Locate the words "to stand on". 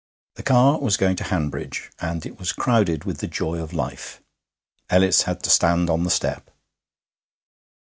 5.43-6.05